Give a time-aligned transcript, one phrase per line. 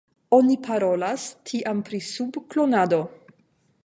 [0.35, 3.03] Oni parolas tiam pri sub-klonado.